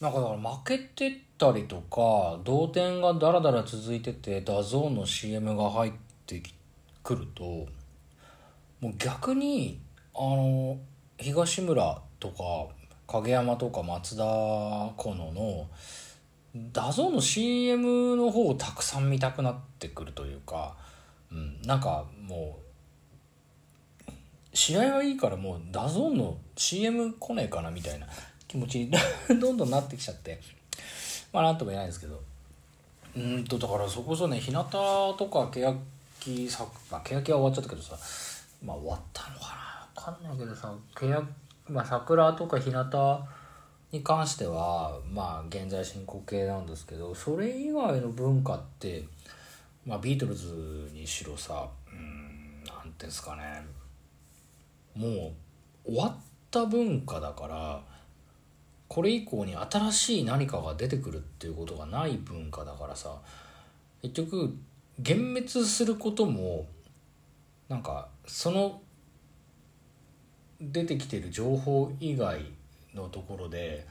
[0.00, 5.92] なんかだから負けてったりとか同点がダラダラ続いててダゾーンの CM が入っ
[6.26, 6.42] て
[7.02, 9.80] くるともう逆に
[10.14, 10.78] あの
[11.18, 12.66] 東村とか
[13.06, 15.66] 影山とか松田好乃の
[16.72, 20.76] ダゾーンの CM の方をたくさん見たくなってくるというか、
[21.30, 22.58] うん、なんかも
[24.06, 24.10] う
[24.52, 28.06] 試合はいいからもうダゾーンの CM 来ねえかなみたいな
[28.56, 28.90] 気持ちに
[29.38, 30.40] どんどんなってきちゃって。
[31.32, 32.20] まあなんとも言えないですけど。
[33.16, 37.96] うんとだからそこそね日向とか欅さ、まあ、欅は終わっちゃったけどさ。
[38.64, 39.88] まあ終わったのかな。
[39.94, 41.26] 分かんないけどさ欅、
[41.68, 43.28] まあ、桜とか日向
[43.92, 49.04] に関してはまあ現在進行形なんですけどそれ以外の文化って
[49.84, 53.64] まあビートルズにしろさうんなんていうんですかね。
[54.94, 55.06] も
[55.84, 56.16] う終わっ
[56.50, 57.95] た文化だから
[58.88, 63.16] これ以降に新しい何かが出てくるっていうことがない文化だからさ
[64.02, 64.56] 結局
[64.98, 65.18] 幻
[65.50, 66.66] 滅することも
[67.68, 68.80] なんかその
[70.60, 72.40] 出てきてる情報以外
[72.94, 73.86] のところで、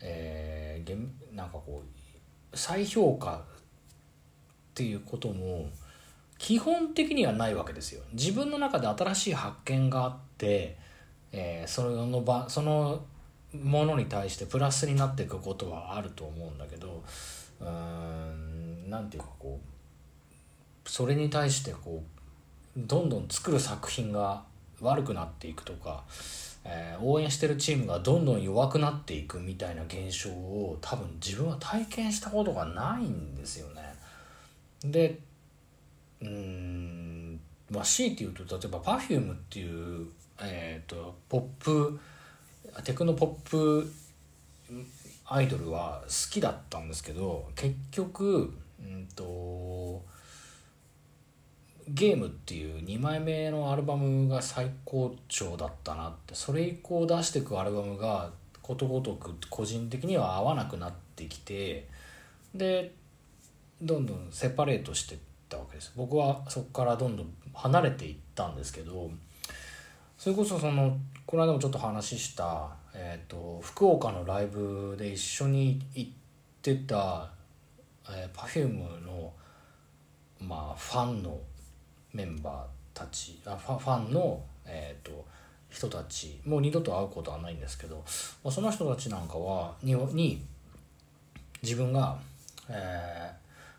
[0.00, 1.82] えー、なんかこ
[2.52, 3.40] う再評価っ
[4.74, 5.68] ていうことも
[6.38, 8.02] 基本的にはないわけですよ。
[8.12, 10.78] 自分の中で新しい発見があって、
[11.32, 13.04] えー、その場その
[13.54, 17.02] ものに対してプラスになっていくことはあると思うんだけど
[17.60, 22.02] うーんなんていうかこうそれに対してこ
[22.76, 24.42] うどんどん作る作品が
[24.80, 26.04] 悪くなっていくとか、
[26.64, 33.82] えー、応援してるチームがどんどん弱くなっていくみたいな現象を多分自分は体験したことがないんですよね。
[34.84, 35.18] で
[36.20, 40.06] うんまあ強いて言うと例えば Perfume っていう、
[40.40, 41.98] えーとポップ
[42.84, 43.92] テクノポップ
[45.26, 50.02] アイドルは好きだったんですけど結局、うんと、
[51.88, 58.30] ゲームっていう2枚目のアルバムが最高潮だったなってそれ以降出してくアルバムが
[58.62, 61.88] ことごとく個人的には合わなくなってきて
[62.54, 62.92] で
[63.80, 65.92] どんどんセパレートしてったわけです。
[65.96, 69.10] 僕はそこからどんどん離れていったんですけど
[70.18, 76.10] それこそそのこの間もちょっと話した、えーと、福岡のライブで一緒に行っ
[76.60, 77.30] てた、
[78.10, 79.32] えー、Perfume の、
[80.40, 81.38] まあ、ファンの
[82.12, 85.24] メンバーたちあファファンの、えーと、
[85.70, 88.02] 人たちもう二度と会うことはないんですけど、
[88.42, 90.42] まあ、その人たちなんかはにに
[91.62, 92.18] 自分が、
[92.68, 93.30] え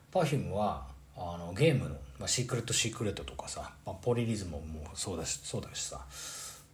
[0.10, 0.86] ー、Perfume は
[1.18, 4.62] あのゲームの、まあ、シークレットシークレットとかさ、まあ、ポリリズムも
[4.94, 6.06] そうだしそうだしさ。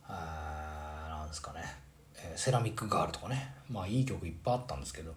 [0.08, 1.62] あなんですかね、
[2.18, 3.54] えー、セラミックガールとかね。
[3.70, 5.14] まあいい曲いっぱいあったんですけど、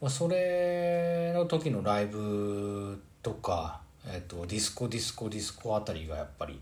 [0.00, 6.60] まあ、それの時のライブとか、えーと、ディスコディスコディスコあたりがやっぱり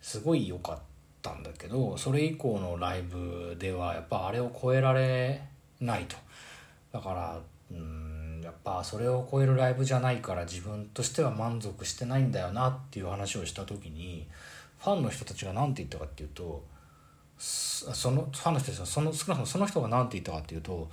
[0.00, 0.78] すごい良かっ
[1.22, 5.42] たんだけどそれ以降のライブではやっぱあれを超えられ
[5.80, 6.16] ないと。
[6.92, 7.40] だから
[7.70, 8.01] うん
[8.52, 14.26] っぱそれを超えるライブじゃないから自分としては満足してないんだよなっていう話をした時に
[14.78, 16.64] ファンの人たちが何て言ったかっていうと
[17.38, 20.88] そのファンの人たちはその少なくともその人が何て言ったかっていうと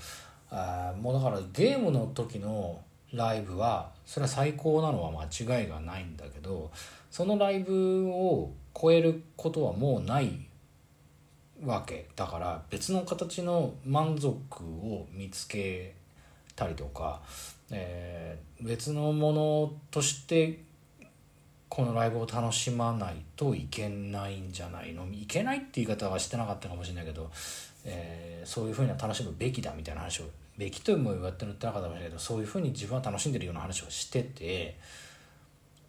[0.50, 2.81] あもうだからゲームの時の
[3.14, 6.72] ライブはそれは最高なのは間違いがないんだけど
[7.12, 10.50] そのライブを超えることはもうない
[11.64, 12.08] わけ。
[12.16, 14.34] だから別の形の満足
[14.64, 15.94] を見つけ
[16.59, 17.22] たりとか、
[17.72, 20.59] えー、別のものとして
[21.70, 25.06] このライブを楽しまないといけないんじゃないの？
[25.14, 27.30] いけないって言い方はしてなかったかもしれないけど、
[27.86, 30.25] えー、そういうふうには楽しむべきだみたいな話を
[30.58, 34.78] べきとも言われてなかったかもしれないけどそういうふうに自分は楽しんでるような話をしてて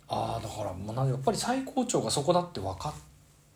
[0.06, 2.92] ああだからもうなんやっぱり最高潮がそこだって分かっ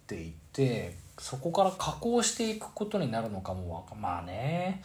[0.07, 4.83] ていてそこから加工していくことになるのかもまあね。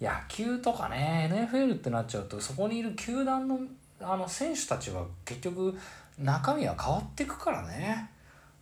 [0.00, 3.60] 野球とかね NFL ってなっちゃうとそこにいる球団の
[4.00, 5.76] あの選手たちは結局
[6.18, 8.10] 中身は変わってくからね。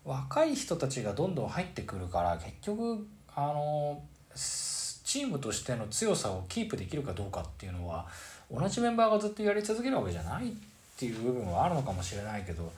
[0.07, 4.01] 若い人たちがどんどん入ってくるから結局あの
[4.37, 8.07] チームとしての強さをキープできるかどうかっていうのは
[8.51, 10.53] 同じメンバーがずっとやり続けるわけじゃないっ
[10.97, 12.73] ていう部分はあるのかもしれないけど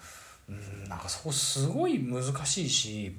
[0.49, 3.15] うんなんかそこすごい難しいし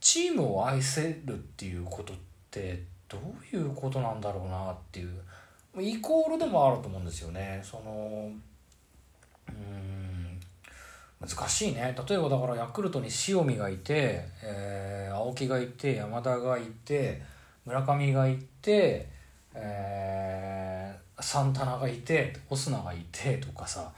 [0.00, 2.16] チームを愛せるっていうことっ
[2.50, 7.60] てどういうことなんだろうなっていうイコールでもあると思うんですよね。
[7.62, 8.30] その
[9.48, 10.40] うん
[11.20, 17.22] 難しいね例えばだからヤクルトに塩見がいて、えー、青木がいて山田がいて
[17.64, 19.08] 村上がいて、
[19.54, 23.92] えサンタナがいてオスナがいてとかさ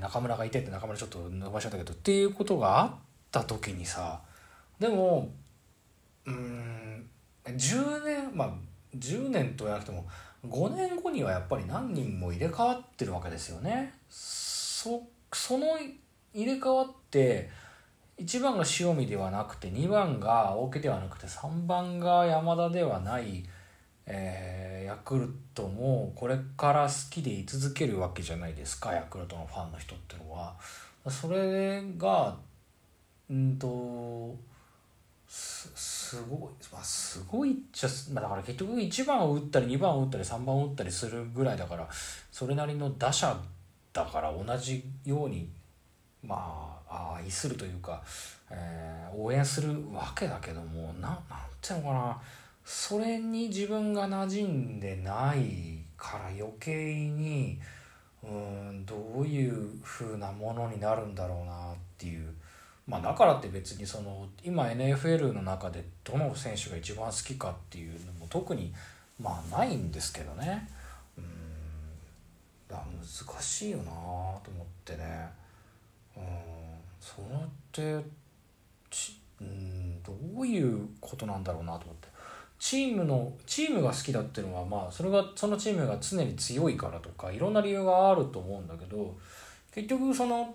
[0.00, 2.90] 中村がいてって中村ちょっと伸ばしちゃったけどっていうことがあっ
[3.32, 4.20] た時にさ
[4.78, 5.30] でも
[6.26, 6.97] うん
[7.56, 8.50] 10年まあ
[8.96, 10.06] 10年とやなくても
[10.46, 13.94] 5年後にはやっぱり何人も入れ替わってるわけですよね。
[14.08, 15.02] そ
[15.32, 15.78] その
[16.32, 17.50] 入れ替わって
[18.18, 23.44] 1番が塩見ではなくて2番が大家ではなくて3番が山田ではない、
[24.06, 30.56] えー、ヤクルトもこれから好きでい続けるわけじゃないですかヤクルトのファンの人ってのは。
[31.08, 32.36] それが
[33.30, 34.36] うんと
[35.26, 35.70] す
[36.08, 36.40] すごい、
[36.72, 41.86] まあ、すごいっちゃ、まあ、だから結局1番を打ったり2番を打ったり3番を打ったりするぐらいだから
[42.32, 43.38] それなりの打者
[43.92, 45.50] だから同じように
[46.24, 48.02] まあ愛するというか、
[48.50, 51.20] えー、応援するわけだけどもななん
[51.60, 52.18] ていうのかな
[52.64, 57.58] それに自分が馴染んでないから余計に
[58.22, 62.32] うんどういう風なものになるんだろうなっていう。
[62.88, 68.72] まあ、だからって別にその今 NFL の中でどの選手が一番好きかっていうのも特に
[69.20, 70.66] まあないんですけどね。
[71.18, 71.24] うん。
[72.70, 75.28] 難しいよなと思ってね。
[76.16, 76.24] うん。
[76.98, 78.08] それって
[79.40, 82.08] うんどういうことなんだろうなと思って。
[82.58, 89.16] チームのチームが好きだっていうのはまあそれがそのチームが常に強いからとかいろんな理由があると思うんだけど
[89.72, 90.54] 結局その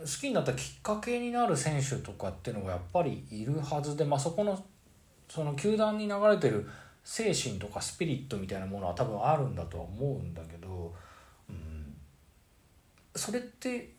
[0.00, 4.64] 好きになったきっかけになる選手とかっていうのがやっぱりいるはずで、まあ、そこの
[5.28, 6.68] その球団に流れてる
[7.04, 10.94] 精神とかスピリットみたいなものは多分あるんだとは思うんだけど、
[11.48, 11.94] うん、
[13.14, 13.92] それって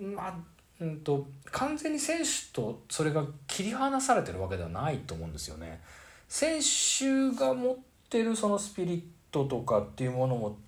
[0.00, 0.34] まあ
[0.80, 5.80] うんと完全に選手とそれが切り離されてるわけではないと思うんですよね。
[6.28, 7.76] 選手が持っ
[8.08, 10.58] てるそのスピリットとかっていうものも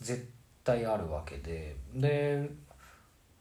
[0.00, 0.28] 絶
[0.64, 2.48] 対あるわけでで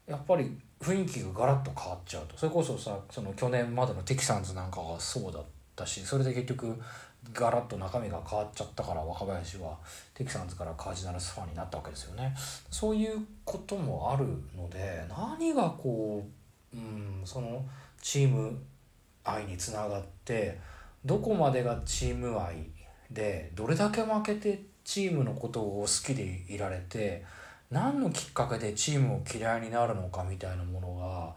[0.07, 5.43] やっぱり雰囲気がガラッと変わっちゃうとそれこそさその去年までのテキサンズなんかがそうだっ
[5.75, 6.79] たしそれで結局
[7.33, 9.77] ガラッと中身が変わっちゃったから若林は
[10.13, 12.33] テキサンズからカージナルスファンになったわけですよね。
[12.71, 14.25] そういうこともある
[14.55, 16.25] ので何がこ
[16.73, 17.65] う、うん、その
[18.01, 18.57] チーム
[19.23, 20.59] 愛につながって
[21.03, 22.69] どこまでがチーム愛
[23.11, 27.25] でどれだけ負けてチームのことを好きでいられて。
[27.71, 31.33] 何のきっかけでチームを嫌いになるのかみたいなものが、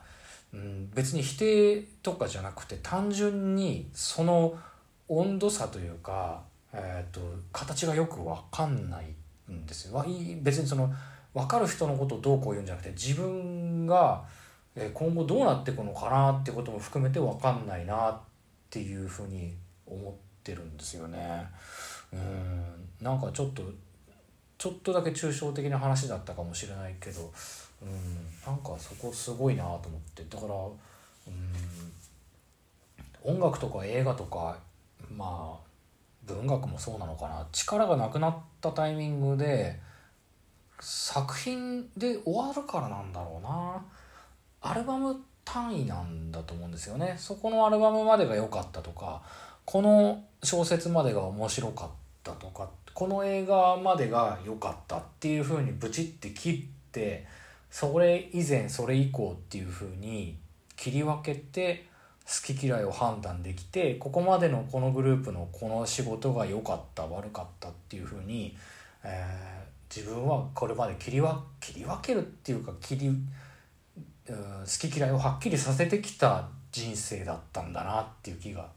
[0.53, 4.56] うん、別に否定とかじゃなくて単純にその
[5.09, 6.43] 温度差というか、
[6.73, 7.21] えーと、
[7.53, 9.06] 形がよく分かんない
[9.53, 10.05] んですよ。
[10.43, 10.93] 別にその
[11.35, 14.25] 分かる人のことをどうこう言うんじゃなくて自分が
[14.94, 18.19] 今後どうなっていくのかなってことも含めて分かんないなっ
[18.71, 19.53] ていうふうに
[19.85, 21.47] 思ってるんですよね。
[22.12, 23.62] うんなんかちょっと
[24.61, 27.33] ちょっとだけ抽象的な話だったかもしれないけど、
[27.81, 27.89] うん、
[28.47, 30.23] なんかそこすごいなと思って。
[30.29, 30.55] だから、
[33.25, 34.59] うん、音楽とか映画とか
[35.17, 35.71] まあ
[36.27, 37.47] 文学もそうなのかな。
[37.53, 39.81] 力がなくなったタイミングで
[40.79, 43.83] 作品で終わるからなんだろうな。
[44.61, 47.15] アルバム単位なんだと思うんですよね。
[47.17, 49.23] そこのアルバムまでが良かったとか
[49.65, 51.89] この小説までが面白かっ
[52.23, 57.27] たとかこの映画までが良かったっていう風にブチって切って
[57.71, 60.37] それ以前それ以降っていう風に
[60.77, 61.87] 切り分けて
[62.27, 68.57] 好き嫌いを判断できてここまでのこのグループのこの仕事が良かった悪かったっていう風に、
[69.03, 73.11] えー、自分はこれまで切りわ切り分けるっていうか切り、
[74.29, 74.35] 好
[74.89, 78.69] き嫌いをはっきりさせてきた人生だったんだなっていう気が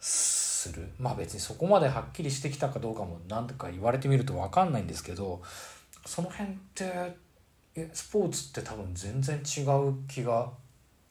[0.00, 5.42] するするまあ別にそこまではっきりしてきたかどうかも何とか言われてみると分かんないんですけど
[6.06, 7.16] その辺って
[7.74, 10.50] えスポーツって多分全然違う気が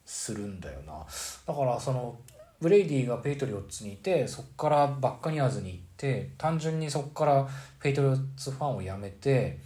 [0.06, 1.06] するんだよな
[1.46, 2.18] だからその
[2.62, 7.48] ブレイディがペイトリオッツにいてそっからバッカニアーズに行って単純にそっから
[7.82, 9.60] ペイトリオッツファンを辞めて、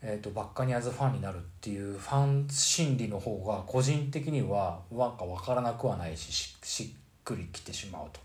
[0.00, 6.86] えー、とバッカニアーズファンになるっていうファン心理の方が個人的にはなんか分からなくはないししっ
[7.22, 8.20] くりきてしまうと。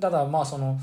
[0.00, 0.78] ただまあその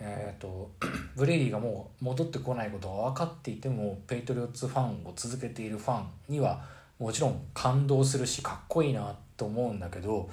[0.00, 0.70] えーと、
[1.16, 6.64] ブレイディがもう戻ってこないことが分かっていてもペイトリオッツファンを続けているファンには
[6.98, 10.28] もちろん感動するしかっこいいなと思うんだけど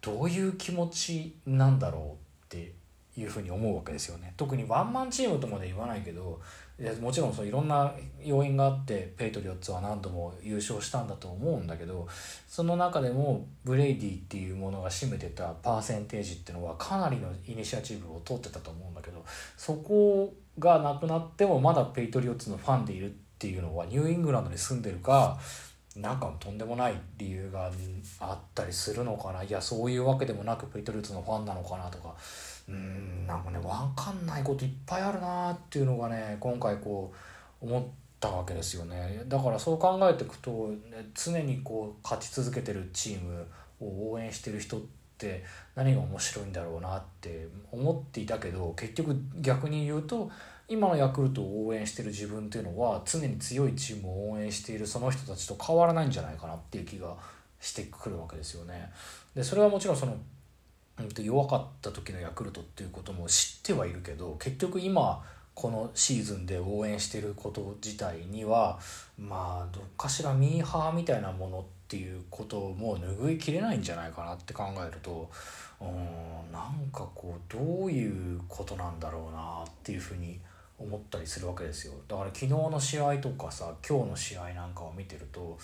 [0.00, 2.72] どういう気持ちなんだろうって
[3.16, 4.32] いうふうに思うわけですよね。
[4.36, 6.40] 特にワンマンチームとまで言わないけど
[7.00, 12.08] もちろんそういろんな要因があってペイトリオッツは何度も優勝したんだと思うんだけど
[12.48, 19.24] その中でもブレイディっていうものが占めてたパーセンテージっていうのはかなりのイニシアチブを取ってたと思うんだけど
[19.56, 25.38] そこがなくなってもまだペイトリオッツのファンでいるっていうのはニューイングランドに住んでるか
[25.96, 27.70] なんかとんでもない理由が
[28.20, 29.42] あったりするのかな。
[29.42, 32.14] いやそういうわけでもなくペイトリオッツのファンなのかなとか
[32.70, 37.12] うんなんかね分かんないこといっぱいあるなっていうのがね今回こ
[37.62, 37.84] う思っ
[38.18, 43.46] たわけですよねだからそう考えていくと、ね、常にこう勝ち続けてるチーム
[43.80, 44.80] を応援してる人っ
[45.18, 50.30] て何が面白いんだろうなって思っていたけど結局逆に言うと
[50.68, 57.16] 今のヤクルトを応援してる自分っていうのは常に強いチームを応援しているその人たちと変わらないんじゃないかなっていう気が
[57.58, 58.90] してくるわけですよね。
[59.34, 60.16] でそれはもちろんその
[61.22, 65.22] 弱かった時のヤクルトっていうことも知ってはいるけど結局今
[65.54, 68.78] このシーズンで応援してること自体には
[69.18, 75.30] まあどっかしらミーハーみたいなものっていうことも拭いきれないんじゃないかなって考えると
[75.80, 80.38] うんなんかこうどういうことなんだろうなっていうふうに
[80.78, 81.92] 思ったりするわけですよ。
[82.08, 85.58] だから昨日の試合とかさ今日の試合なんかを見てると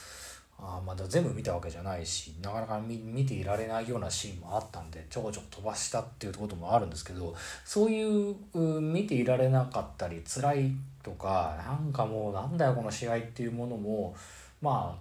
[0.59, 7.35] あまだ全部見たわけじゃないしなかなか見ていられないようなシーンもあったんでちょこちょこ飛ばしたっていうこともあるんですけど
[7.65, 8.35] そういう
[8.81, 10.73] 見ていられなかったり辛い
[11.03, 14.15] とかなんかもうなんだよこの試合っていうものも
[14.63, 14.99] ま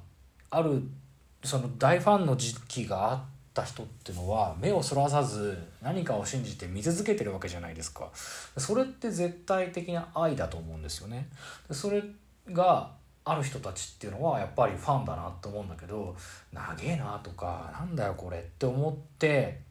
[0.51, 0.83] あある
[1.43, 3.21] その大ファンの時期があっ
[3.53, 8.09] た人っていうのは目をそらさず何かを信じて見続けてるわけじゃないですか。
[8.57, 11.29] それって絶対的な愛だと思うんですよね。
[11.71, 12.03] それ
[12.51, 12.91] が
[13.25, 16.15] ある人たちっていうのはやっぱりファンだなと思うんだけど
[16.53, 19.61] 長えなとかなんだよこれって思って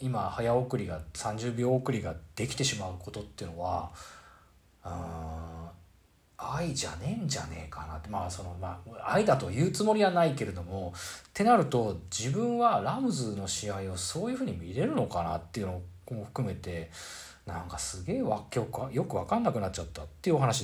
[0.00, 3.90] 今早送りが30秒送りができてしまうことっていうのは
[4.84, 5.62] うん
[6.44, 8.08] 愛じゃねえんじゃねえかなって。
[8.08, 16.90] まあそのまあ愛だと言うつもりはないけれどもってなると自分はラムズの試合をそういうふうに見れるのかなっていうのも含めて
[17.46, 18.60] なんかすげえよく
[18.92, 20.60] 分かんなくなっちゃったっていうお話